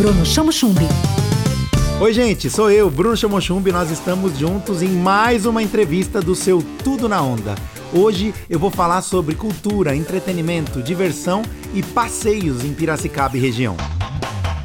[0.00, 0.88] Bruno Chamo Chumbi.
[2.00, 6.64] Oi, gente, sou eu, Bruno Chamochumbi, nós estamos juntos em mais uma entrevista do seu
[6.82, 7.54] Tudo na Onda.
[7.92, 11.42] Hoje eu vou falar sobre cultura, entretenimento, diversão
[11.74, 13.76] e passeios em Piracicaba e região.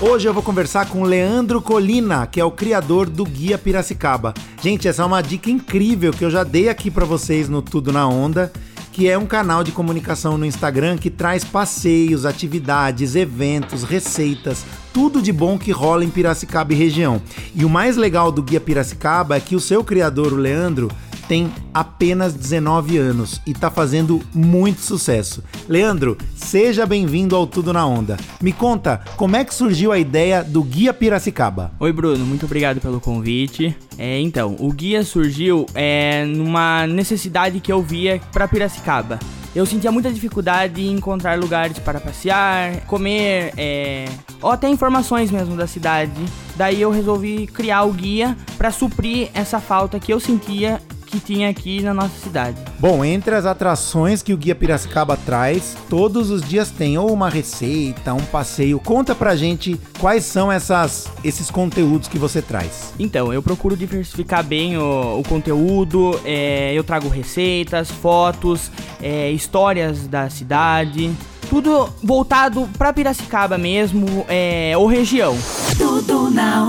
[0.00, 4.32] Hoje eu vou conversar com Leandro Colina, que é o criador do Guia Piracicaba.
[4.62, 7.92] Gente, essa é uma dica incrível que eu já dei aqui para vocês no Tudo
[7.92, 8.50] na Onda
[8.98, 15.22] que é um canal de comunicação no Instagram que traz passeios, atividades, eventos, receitas, tudo
[15.22, 17.20] de bom que rola em Piracicaba e região.
[17.54, 20.90] E o mais legal do Guia Piracicaba é que o seu criador, o Leandro,
[21.28, 25.44] tem apenas 19 anos e está fazendo muito sucesso.
[25.68, 28.16] Leandro, seja bem-vindo ao Tudo na Onda.
[28.40, 31.70] Me conta, como é que surgiu a ideia do Guia Piracicaba?
[31.78, 33.76] Oi, Bruno, muito obrigado pelo convite.
[33.98, 39.18] É, então, o guia surgiu é, numa necessidade que eu via para Piracicaba.
[39.58, 44.04] Eu sentia muita dificuldade em encontrar lugares para passear, comer, é,
[44.40, 46.12] ou até informações mesmo da cidade.
[46.54, 51.48] Daí eu resolvi criar o guia para suprir essa falta que eu sentia que tinha
[51.48, 52.56] aqui na nossa cidade.
[52.78, 57.28] Bom, entre as atrações que o Guia Piracicaba traz, todos os dias tem ou uma
[57.28, 58.78] receita, um passeio.
[58.78, 62.92] Conta pra gente quais são essas, esses conteúdos que você traz.
[62.98, 68.70] Então, eu procuro diversificar bem o, o conteúdo, é, eu trago receitas, fotos,
[69.02, 71.10] é, histórias da cidade.
[71.48, 75.36] Tudo voltado para Piracicaba mesmo, é, ou região.
[75.78, 76.67] Tudo na.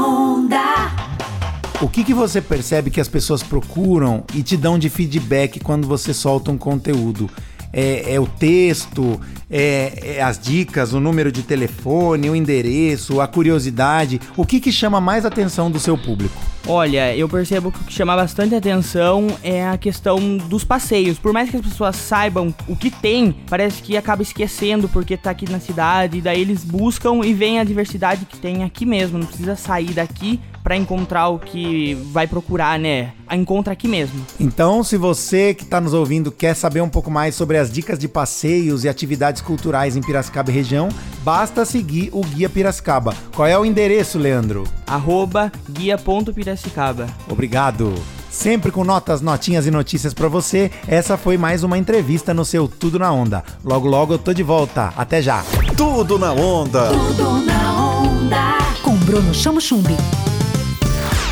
[1.82, 5.88] O que, que você percebe que as pessoas procuram e te dão de feedback quando
[5.88, 7.30] você solta um conteúdo?
[7.72, 13.28] É, é o texto, é, é, as dicas, o número de telefone, o endereço, a
[13.28, 14.20] curiosidade.
[14.36, 16.42] O que, que chama mais atenção do seu público?
[16.72, 21.18] Olha, eu percebo que o que chama bastante atenção é a questão dos passeios.
[21.18, 25.32] Por mais que as pessoas saibam o que tem, parece que acaba esquecendo porque tá
[25.32, 29.18] aqui na cidade, daí eles buscam e veem a diversidade que tem aqui mesmo.
[29.18, 33.14] Não precisa sair daqui para encontrar o que vai procurar, né?
[33.32, 34.24] Encontra aqui mesmo.
[34.40, 37.98] Então, se você que está nos ouvindo quer saber um pouco mais sobre as dicas
[37.98, 40.90] de passeios e atividades culturais em Piracicaba e região,
[41.30, 43.14] basta seguir o Guia Piracicaba.
[43.36, 44.64] Qual é o endereço, Leandro?
[44.88, 47.06] Arroba guia.piracicaba.
[47.30, 47.94] Obrigado.
[48.32, 52.68] Sempre com notas, notinhas e notícias para você, essa foi mais uma entrevista no seu
[52.68, 53.44] Tudo na Onda.
[53.64, 54.92] Logo, logo eu tô de volta.
[54.98, 55.44] Até já.
[55.78, 56.88] Tudo na Onda.
[56.88, 58.58] Tudo na onda.
[58.82, 59.96] Com Bruno Chamo Chumbi.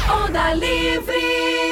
[0.08, 1.67] Onda Livre.